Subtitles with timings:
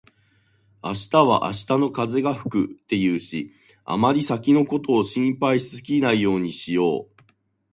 [0.83, 3.53] 「明日は明日の風が吹く」って言うし、
[3.85, 7.05] あまり先のことを心配しすぎないようにしよう。